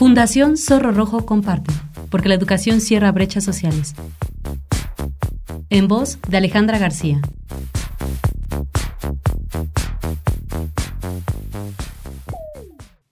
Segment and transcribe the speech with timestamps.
[0.00, 1.74] Fundación Zorro Rojo comparte,
[2.10, 3.94] porque la educación cierra brechas sociales.
[5.68, 7.20] En voz de Alejandra García.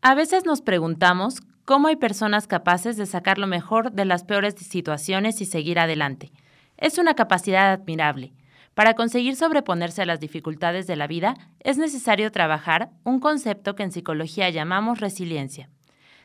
[0.01, 4.55] A veces nos preguntamos cómo hay personas capaces de sacar lo mejor de las peores
[4.55, 6.33] situaciones y seguir adelante.
[6.79, 8.33] Es una capacidad admirable.
[8.73, 13.83] Para conseguir sobreponerse a las dificultades de la vida, es necesario trabajar un concepto que
[13.83, 15.69] en psicología llamamos resiliencia.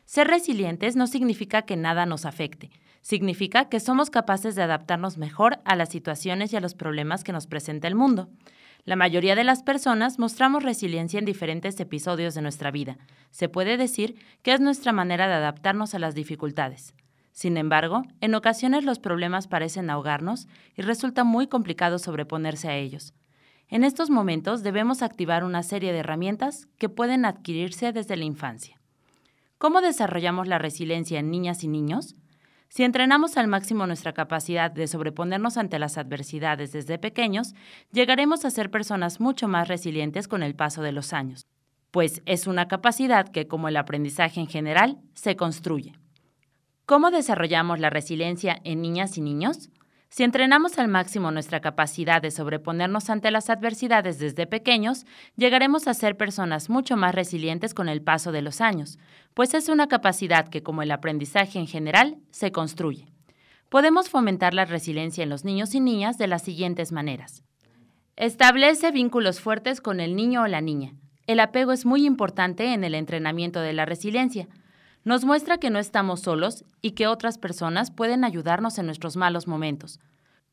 [0.05, 2.71] Ser resilientes no significa que nada nos afecte,
[3.01, 7.33] significa que somos capaces de adaptarnos mejor a las situaciones y a los problemas que
[7.33, 8.29] nos presenta el mundo.
[8.85, 12.97] La mayoría de las personas mostramos resiliencia en diferentes episodios de nuestra vida.
[13.31, 16.93] Se puede decir que es nuestra manera de adaptarnos a las dificultades.
[17.31, 23.13] Sin embargo, en ocasiones los problemas parecen ahogarnos y resulta muy complicado sobreponerse a ellos.
[23.69, 28.82] En estos momentos debemos activar una serie de herramientas que pueden adquirirse desde la infancia.
[29.63, 32.17] ¿Cómo desarrollamos la resiliencia en niñas y niños?
[32.67, 37.53] Si entrenamos al máximo nuestra capacidad de sobreponernos ante las adversidades desde pequeños,
[37.93, 41.45] llegaremos a ser personas mucho más resilientes con el paso de los años,
[41.91, 45.93] pues es una capacidad que, como el aprendizaje en general, se construye.
[46.85, 49.69] ¿Cómo desarrollamos la resiliencia en niñas y niños?
[50.13, 55.95] Si entrenamos al máximo nuestra capacidad de sobreponernos ante las adversidades desde pequeños, llegaremos a
[55.95, 58.99] ser personas mucho más resilientes con el paso de los años,
[59.33, 63.07] pues es una capacidad que, como el aprendizaje en general, se construye.
[63.69, 67.43] Podemos fomentar la resiliencia en los niños y niñas de las siguientes maneras.
[68.15, 70.93] Establece vínculos fuertes con el niño o la niña.
[71.25, 74.47] El apego es muy importante en el entrenamiento de la resiliencia.
[75.05, 79.47] Nos muestra que no estamos solos y que otras personas pueden ayudarnos en nuestros malos
[79.47, 79.99] momentos.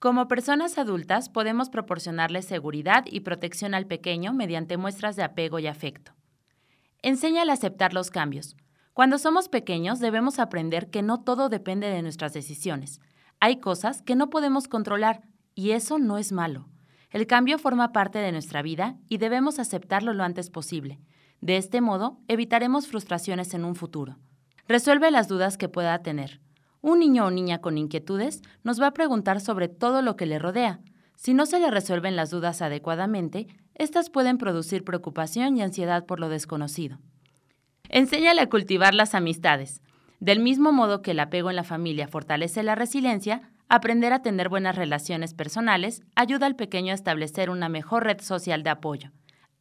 [0.01, 5.69] Como personas adultas podemos proporcionarle seguridad y protección al pequeño mediante muestras de apego y
[5.69, 6.13] afecto.
[7.03, 8.57] Enséñale a aceptar los cambios.
[8.93, 13.01] Cuando somos pequeños debemos aprender que no todo depende de nuestras decisiones.
[13.39, 15.23] Hay cosas que no podemos controlar
[15.55, 16.67] y eso no es malo.
[17.11, 20.99] El cambio forma parte de nuestra vida y debemos aceptarlo lo antes posible.
[21.41, 24.17] De este modo, evitaremos frustraciones en un futuro.
[24.71, 26.39] Resuelve las dudas que pueda tener.
[26.81, 30.39] Un niño o niña con inquietudes nos va a preguntar sobre todo lo que le
[30.39, 30.79] rodea.
[31.17, 36.21] Si no se le resuelven las dudas adecuadamente, estas pueden producir preocupación y ansiedad por
[36.21, 37.01] lo desconocido.
[37.89, 39.83] Enséñale a cultivar las amistades.
[40.21, 44.49] Del mismo modo que el apego en la familia fortalece la resiliencia, aprender a tener
[44.49, 49.11] buenas relaciones personales ayuda al pequeño a establecer una mejor red social de apoyo.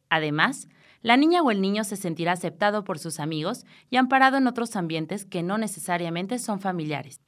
[0.08, 0.68] Además,
[1.02, 4.76] la niña o el niño se sentirá aceptado por sus amigos y amparado en otros
[4.76, 7.20] ambientes que no necesariamente son familiares.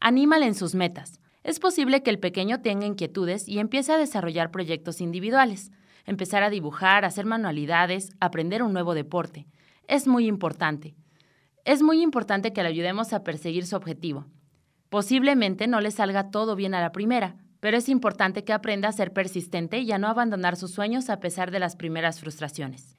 [0.00, 1.20] Anímale en sus metas.
[1.42, 5.70] Es posible que el pequeño tenga inquietudes y empiece a desarrollar proyectos individuales,
[6.04, 9.46] empezar a dibujar, hacer manualidades, aprender un nuevo deporte.
[9.88, 10.94] Es muy importante.
[11.64, 14.26] Es muy importante que le ayudemos a perseguir su objetivo.
[14.90, 18.92] Posiblemente no le salga todo bien a la primera, pero es importante que aprenda a
[18.92, 22.95] ser persistente y a no abandonar sus sueños a pesar de las primeras frustraciones.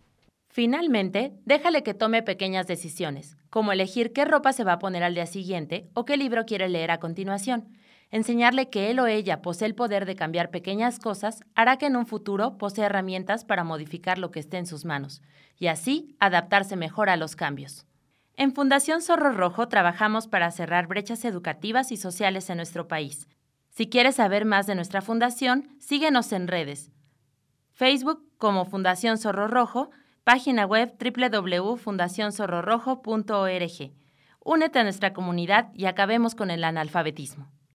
[0.50, 5.14] Finalmente, déjale que tome pequeñas decisiones, como elegir qué ropa se va a poner al
[5.14, 7.68] día siguiente o qué libro quiere leer a continuación.
[8.10, 11.98] Enseñarle que él o ella posee el poder de cambiar pequeñas cosas hará que en
[11.98, 15.22] un futuro posea herramientas para modificar lo que esté en sus manos
[15.58, 17.86] y así adaptarse mejor a los cambios.
[18.36, 23.28] En Fundación Zorro Rojo trabajamos para cerrar brechas educativas y sociales en nuestro país.
[23.70, 26.92] Si quieres saber más de nuestra fundación, síguenos en redes.
[27.74, 29.90] Facebook como Fundación Zorro Rojo
[30.28, 33.92] Página web www.fundacionzorrorojo.org.
[34.44, 37.48] Únete a nuestra comunidad y acabemos con el analfabetismo.